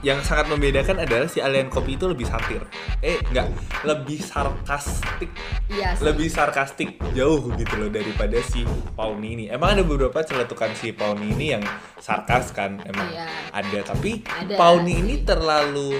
[0.00, 2.60] Yang sangat membedakan adalah si alien kopi itu lebih satir.
[3.00, 3.48] Eh, enggak,
[3.82, 5.30] lebih sarkastik.
[5.68, 6.04] iya sih.
[6.04, 9.44] Lebih sarkastik jauh gitu loh daripada si Pauni ini.
[9.48, 11.64] Emang ada beberapa celetukan si Pauni ini yang
[11.96, 13.26] sarkas kan, emang Iya.
[13.50, 13.78] ada.
[13.80, 15.02] Tapi Ada Pauni sih.
[15.02, 15.98] ini terlalu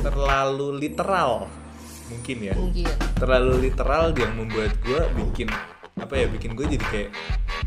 [0.00, 1.50] terlalu literal
[2.08, 5.46] mungkin ya mungkin terlalu literal yang membuat gue bikin
[6.00, 7.10] apa ya bikin gue jadi kayak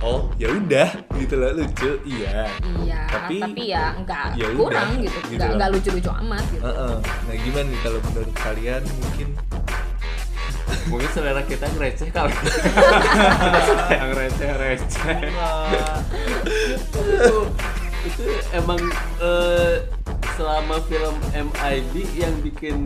[0.01, 0.89] oh ya udah
[1.21, 2.49] gitu loh lucu iya.
[2.83, 6.63] Iya, Tapi- tapi, ya enggak ya udah, kurang gitu, gitu enggak lucu-lucu amat gitu.
[6.65, 6.95] Heeh.
[6.99, 9.29] nah gimana nih kalau menurut kalian mungkin?
[10.89, 12.33] Mungkin selera kita receh kali.
[13.93, 15.17] Yang receh receh
[16.83, 17.35] itu
[18.03, 18.79] itu emang
[19.23, 19.87] eh,
[20.35, 22.83] selama film MIB yang bikin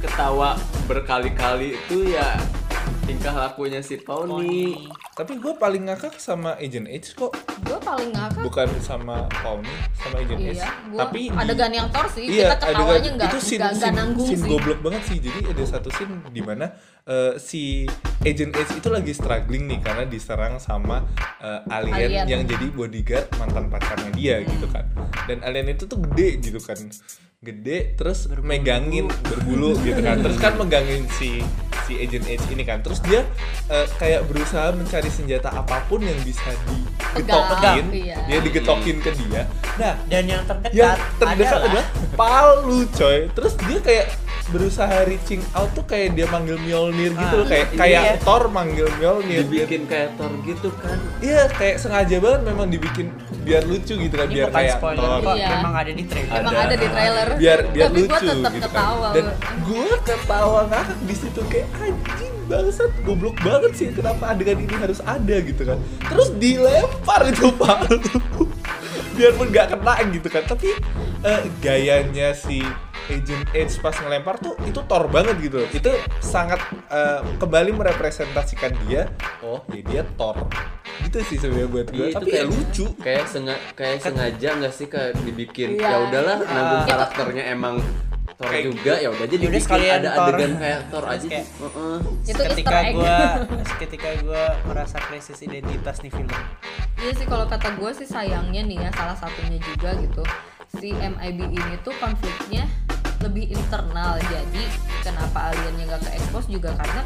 [0.00, 0.56] ketawa
[0.88, 2.40] berkali-kali itu ya
[3.02, 4.88] tingkah lakunya si Tony.
[5.12, 7.32] Tapi gue paling ngakak sama Agent H kok.
[7.62, 8.42] Gue paling ngakak.
[8.42, 10.48] Bukan sama Pauni sama Agent H.
[10.54, 13.58] Iya, gua tapi di- adegan yang Thor sih, iya, kita ketawanya adegan- nggak itu scene,
[13.58, 14.48] nggak nggak scene- nanggung scene sih.
[14.48, 15.18] goblok banget sih.
[15.18, 16.66] Jadi ada satu scene di mana
[17.02, 17.62] eh, si
[18.22, 21.04] Agent H itu lagi struggling nih karena diserang sama
[21.38, 22.26] eh, alien, Alien.
[22.26, 24.86] yang jadi bodyguard mantan pacarnya dia gitu kan.
[25.24, 26.78] Dan alien itu tuh gede gitu kan.
[27.38, 30.22] Gede terus megangin berbulu gitu kan.
[30.22, 31.42] Terus kan megangin si
[31.84, 33.22] si Agent H ini kan terus dia
[33.68, 38.16] eh, kayak berusaha mencari senjata apa pun yang bisa digetokin Pegang, iya.
[38.24, 39.42] dia digetokin ke dia
[39.76, 44.06] nah dan yang terdekat, yang terdekat adalah adalah palu coy terus dia kayak
[44.50, 47.78] berusaha reaching out tuh kayak dia manggil Mjolnir gitu loh kayak iya.
[47.78, 53.08] kayak Thor manggil Mjolnir dibikin kayak Thor gitu kan iya kayak sengaja banget memang dibikin
[53.42, 55.48] biar lucu gitu kan ini biar kayak spoiler Thor kok Iya.
[55.56, 56.64] memang ada di trailer Emang ada.
[56.68, 57.28] ada di trailer.
[57.38, 59.08] biar biar Tapi lucu tetap gitu ketawa.
[59.08, 59.24] kan dan
[59.62, 63.88] gue ketawa ngakak di situ kayak anjing bangsat goblok banget sih.
[63.90, 65.78] Kenapa adegan ini harus ada gitu kan?
[66.02, 67.96] Terus dilempar itu palu
[69.16, 70.42] biarpun nggak kena gitu kan.
[70.42, 70.68] Tapi
[71.22, 72.64] eh, gayanya si
[73.04, 75.56] Agent Edge pas ngelempar tuh itu Thor banget gitu.
[75.58, 75.68] Loh.
[75.68, 76.58] itu sangat
[76.88, 79.08] eh, kembali merepresentasikan dia.
[79.40, 80.36] Oh ya dia Thor.
[81.02, 82.84] Gitu sih sebenarnya buat gue Iya, tapi ya lucu.
[82.96, 85.76] kayak senga kayak sengaja nggak sih kayak dibikin?
[85.76, 85.88] Iya.
[85.88, 87.74] ya udahlah nanggung Itu- karakternya emang
[88.32, 90.26] Thor Kayak- juga ya udah jadi bikin sekalian ada Thor.
[90.28, 91.96] adegan kayak Thor aja Kayak- Heeh.
[92.24, 93.16] Itu ketika gua
[93.82, 96.30] ketika gua merasa krisis identitas nih film.
[96.96, 100.22] Iya sih kalau kata gue sih sayangnya nih ya salah satunya juga gitu.
[100.72, 102.64] Si MIB ini tuh konfliknya
[103.20, 104.16] lebih internal.
[104.22, 104.62] Jadi
[105.02, 107.02] kenapa aliennya nggak ke expose juga karena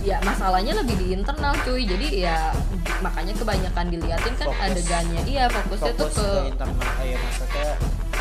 [0.00, 1.82] ya masalahnya lebih di internal cuy.
[1.82, 2.52] Jadi ya
[3.00, 4.64] makanya kebanyakan diliatin kan Fokus.
[4.66, 5.20] adegannya.
[5.24, 6.84] Iya fokusnya tuh fokus ke ke internal.
[7.00, 7.68] Ya maksudnya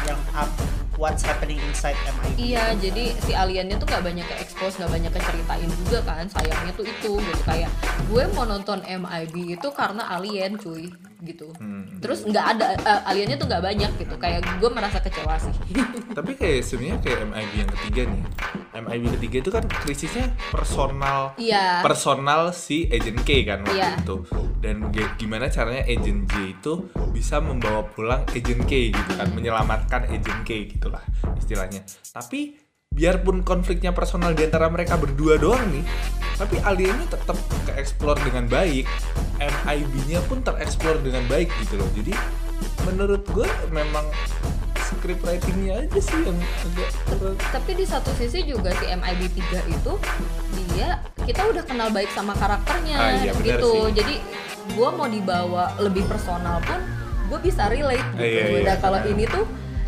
[0.04, 0.50] yang up
[0.98, 5.14] what's happening inside MIB Iya, jadi si aliennya tuh gak banyak ke expose, gak banyak
[5.14, 6.26] keceritain juga kan.
[6.28, 7.70] Sayangnya tuh itu gitu kayak
[8.10, 10.90] gue mau nonton MIB itu karena alien cuy
[11.22, 11.50] gitu.
[11.58, 11.98] Hmm.
[11.98, 14.16] Terus nggak ada eh, aliennya tuh nggak banyak gitu.
[14.18, 15.54] Kayak gue merasa kecewa sih.
[16.18, 18.22] tapi kayak sebenarnya kayak MIB yang ketiga nih
[18.78, 21.82] MIB ketiga itu kan krisisnya personal Iya.
[21.82, 23.90] personal si Agent K kan waktu Iya.
[24.02, 24.16] itu
[24.60, 26.74] dan gimana caranya Agent J itu
[27.10, 31.02] bisa membawa pulang Agent K gitu kan menyelamatkan Agent K gitulah
[31.38, 32.58] istilahnya tapi
[32.98, 35.86] biarpun konfliknya personal di antara mereka berdua doang nih
[36.34, 38.90] tapi aliennya tetap ke-explore dengan baik
[39.38, 42.14] MIB-nya pun tereksplor dengan baik gitu loh jadi
[42.90, 44.06] menurut gue memang
[44.82, 49.76] script writingnya aja sih yang agak kurang Tapi di satu sisi juga si MIB 3
[49.78, 49.94] itu
[50.56, 53.92] dia kita udah kenal baik sama karakternya Ah, iya, gitu.
[53.92, 54.00] sih.
[54.00, 54.16] Jadi
[54.72, 56.80] gue mau dibawa lebih personal pun
[57.28, 58.24] gue bisa relate gitu.
[58.24, 59.44] Ah, iya, iya, Beda kalau ini tuh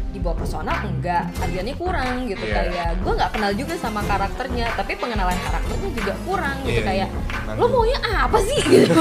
[0.09, 2.41] dibawa personal enggak, aliannya kurang gitu.
[2.41, 2.55] Iya.
[2.55, 6.81] kayak gue nggak kenal juga sama karakternya, tapi pengenalan karakternya juga kurang gitu.
[6.81, 7.09] Iya, kayak
[7.57, 8.59] lo maunya apa sih?
[8.69, 8.95] Gitu.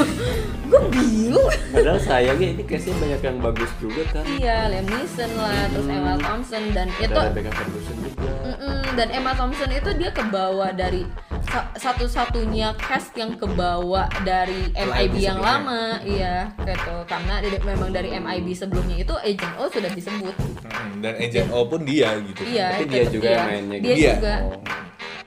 [0.68, 1.48] Gue bingung.
[1.68, 6.14] padahal sayangnya ini case banyak yang bagus juga kan iya, Liam Neeson lah, terus Emma
[6.16, 11.04] Thompson dan itu ada Rebecca Ferguson juga Mm-mm, dan Emma Thompson itu dia kebawa dari
[11.44, 15.57] sa- satu-satunya cast yang kebawa dari MIB yang sebelumnya.
[15.59, 16.94] lama, iya gitu.
[17.04, 20.35] Karena memang dari MIB sebelumnya itu Agent O sudah disebut.
[20.62, 23.96] Mm, dan Agent O pun dia gitu Iya, Tapi dia juga yang mainnya Dia gitu.
[23.98, 24.12] Iya.
[24.14, 24.35] juga.
[24.42, 24.61] Oh.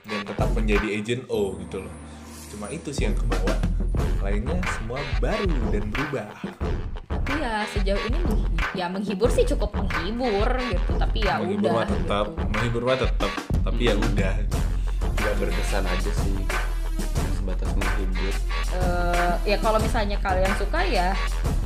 [0.02, 1.94] dan tetap menjadi Agent O gitu loh
[2.48, 3.54] cuma itu sih yang kebawa
[4.22, 6.28] lainnya semua baru dan berubah
[7.10, 8.20] Tapi ya sejauh ini
[8.72, 10.90] ya menghibur sih cukup menghibur gitu.
[10.96, 11.72] Tapi ya menghibur udah.
[11.74, 12.42] mah tetap gitu.
[12.54, 13.30] menghibur mah tetap
[13.62, 14.34] tapi ya udah
[15.22, 16.34] nggak berkesan aja sih
[17.38, 18.34] sebatas menghibur
[18.72, 21.12] Eh, ya kalau misalnya kalian suka ya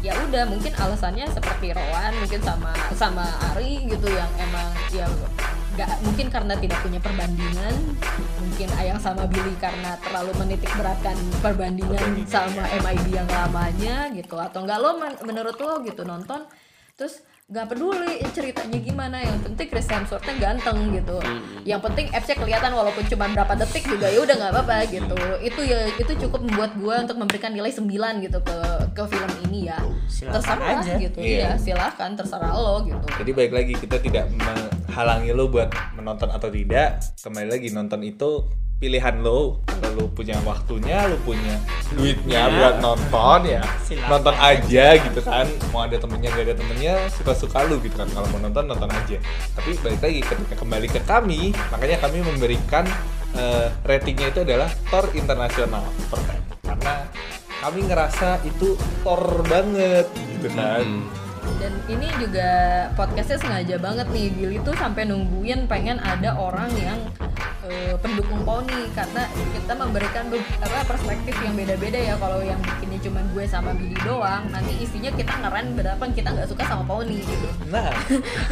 [0.02, 5.06] ya udah mungkin alasannya seperti Rowan mungkin sama sama Ari gitu yang emang ya
[5.76, 7.74] nggak mungkin karena tidak punya perbandingan
[8.40, 11.12] mungkin Ayang sama Billy karena terlalu menitik beratkan
[11.44, 16.48] perbandingan sama MIB yang lamanya gitu atau enggak lo men- menurut lo gitu nonton
[16.96, 21.22] terus nggak peduli ceritanya gimana yang penting Chris Hemsworthnya ganteng gitu.
[21.62, 25.14] Yang penting F-nya kelihatan walaupun cuma berapa detik juga ya udah nggak apa-apa gitu.
[25.38, 27.86] Itu ya itu cukup membuat gue untuk memberikan nilai 9
[28.26, 28.56] gitu ke
[28.90, 29.78] ke film ini ya.
[30.10, 30.94] Silakan terserah aja.
[30.98, 31.18] gitu.
[31.22, 31.38] Iya.
[31.38, 33.06] iya silahkan terserah lo gitu.
[33.14, 38.00] Jadi baik lagi kita tidak me- menghalangi lo buat menonton atau tidak kembali lagi nonton
[38.00, 38.48] itu
[38.80, 41.60] pilihan lo kalau lo punya waktunya lo punya
[41.92, 44.08] duitnya buat nonton ya Silakan.
[44.08, 45.44] nonton aja gitu kan.
[45.68, 48.08] Mau ada temennya gak ada temennya suka suka lo gitu kan.
[48.08, 49.20] Kalau mau nonton nonton aja.
[49.52, 52.88] Tapi balik lagi ketika kembali ke kami makanya kami memberikan
[53.36, 55.84] eh, ratingnya itu adalah Thor internasional.
[56.08, 56.20] Per
[56.64, 57.04] karena
[57.60, 61.04] kami ngerasa itu Thor banget gitu kan
[61.56, 62.50] dan ini juga
[62.94, 66.98] podcastnya sengaja banget nih Billy tuh sampai nungguin pengen ada orang yang
[67.66, 72.98] eh, pendukung poni karena kita memberikan be- apa perspektif yang beda-beda ya kalau yang bikinnya
[73.00, 77.20] cuma gue sama Billy doang nanti isinya kita ngeren berapa kita nggak suka sama poni
[77.20, 77.90] gitu nah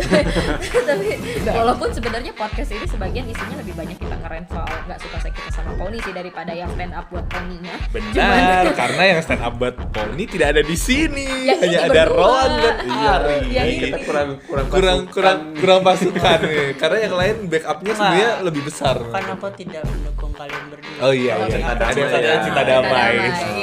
[0.89, 1.07] tapi
[1.47, 5.51] walaupun sebenarnya podcast ini sebagian isinya lebih banyak kita ngeren soal nggak suka saya kita
[5.53, 9.75] sama poni sih daripada yang stand up buat poninya Benar, karena yang stand up buat
[9.91, 11.47] poni tidak ada di sini.
[11.47, 12.19] Yang Hanya ini ada berdua.
[12.19, 13.37] Ron dan Iya, Ari.
[13.49, 15.15] yang ini kita kurang kurang kurang pasukan.
[15.15, 16.67] kurang kurang pasukan nih.
[16.75, 18.43] Karena yang lain backupnya sebenarnya Wah.
[18.43, 18.97] lebih besar.
[19.11, 20.99] Kan aku tidak mendukung kalian berdua.
[21.03, 21.57] Oh iya, iya.
[21.59, 22.43] yang damai ada ya.
[22.45, 22.91] cinta damai.
[22.91, 23.15] damai.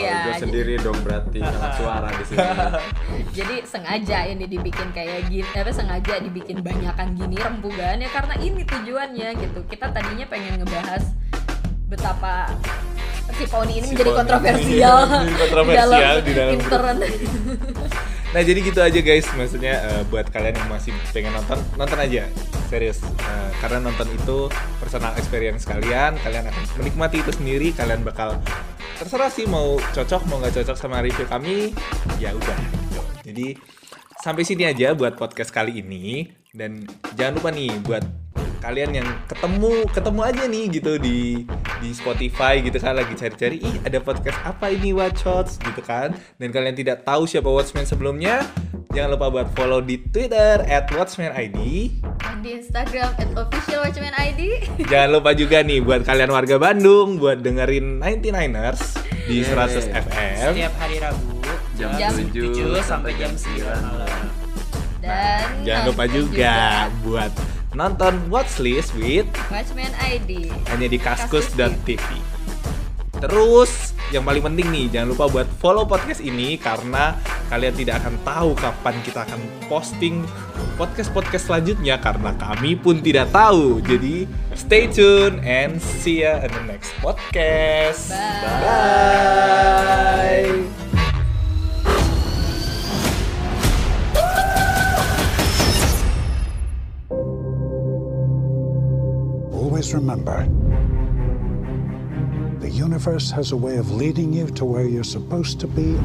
[0.01, 0.17] Iya.
[0.21, 2.47] Gue sendiri dong berarti sangat suara di sini.
[3.37, 8.61] jadi sengaja ini dibikin kayak gini apa sengaja dibikin banyakan gini rembugan ya karena ini
[8.67, 11.03] tujuannya gitu kita tadinya pengen ngebahas
[11.87, 12.51] betapa
[13.35, 14.99] si poni ini Si menjadi poni kontroversial
[15.43, 17.11] kontroversial di dalam internet
[18.31, 22.23] Nah jadi gitu aja guys, maksudnya eh, buat kalian yang masih pengen nonton, nonton aja,
[22.71, 23.03] serius.
[23.03, 24.47] Eh, karena nonton itu
[24.79, 28.39] personal experience kalian, kalian akan menikmati itu sendiri, kalian bakal
[28.95, 31.75] terserah sih mau cocok mau nggak cocok sama review kami,
[32.23, 32.59] ya udah.
[33.27, 33.59] Jadi
[34.21, 36.29] sampai sini aja buat podcast kali ini.
[36.51, 36.83] Dan
[37.15, 38.03] jangan lupa nih buat
[38.61, 41.43] kalian yang ketemu ketemu aja nih gitu di
[41.81, 42.77] di Spotify gitu.
[42.77, 46.13] Kan lagi cari-cari ih ada podcast apa ini Watchots gitu kan.
[46.37, 48.45] Dan kalian tidak tahu siapa Watchman sebelumnya
[48.91, 50.59] jangan lupa buat follow di Twitter
[50.91, 54.41] @watchmanid Dan di Instagram at official watchman ID
[54.91, 60.75] jangan lupa juga nih buat kalian warga Bandung buat dengerin 99ers di 100 FM Setiap
[60.75, 61.39] hari Rabu
[61.79, 64.23] Jam Jam 7 sampai jam 9 malam.
[65.01, 66.55] dan jangan lupa nonton juga
[67.01, 67.31] buat
[67.71, 72.03] nonton Watchlist with watchman ID hanya di kaskus.tv.
[73.21, 77.15] Terus yang paling penting nih jangan lupa buat follow podcast ini karena
[77.47, 79.39] kalian tidak akan tahu kapan kita akan
[79.71, 80.25] posting
[80.75, 83.79] podcast-podcast selanjutnya karena kami pun tidak tahu.
[83.85, 84.25] Jadi
[84.57, 88.11] stay tune and see ya in the next podcast.
[88.11, 88.63] Bye.
[90.67, 90.80] Bye.
[99.81, 100.47] Always remember
[102.59, 105.97] the universe has a way of leading you to where you're supposed to be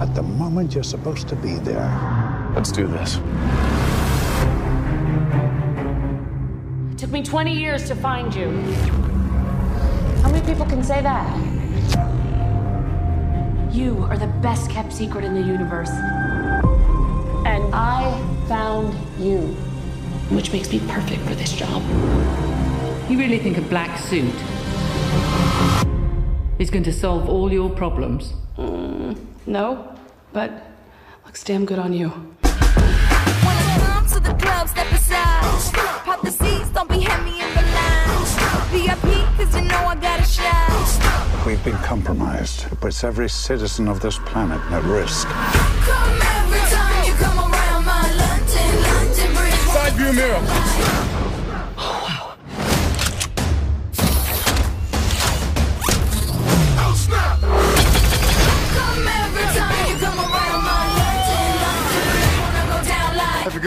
[0.00, 2.50] at the moment you're supposed to be there.
[2.54, 3.16] Let's do this.
[6.92, 8.48] It took me 20 years to find you.
[10.22, 11.28] How many people can say that?
[13.70, 15.90] You are the best kept secret in the universe.
[17.44, 19.40] And I found you,
[20.30, 21.82] which makes me perfect for this job.
[23.08, 24.34] You really think a black suit
[26.58, 28.34] is going to solve all your problems?
[28.58, 29.16] Mm,
[29.46, 29.96] no,
[30.34, 30.50] but
[31.24, 32.10] looks damn good on you.
[32.10, 35.74] When I come to the club, step aside.
[36.04, 38.08] Pop the seats, don't be heavy in the line.
[38.72, 41.46] VIP, cause you know I got a shine.
[41.46, 42.70] We've been compromised.
[42.70, 45.26] It puts every citizen of this planet at risk.
[45.28, 49.54] Come every time you come around my London, London Bridge.
[49.72, 51.17] Side view mirror.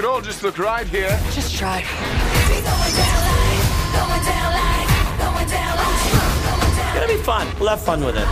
[0.02, 1.20] Could all just look right here.
[1.32, 1.82] Just try.
[6.96, 7.48] It'll be fun.
[7.60, 8.26] We'll have fun with it.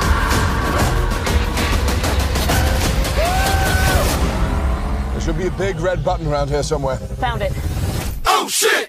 [5.12, 6.98] There should be a big red button around here somewhere.
[6.98, 7.52] Found it.
[8.26, 8.88] Oh shit!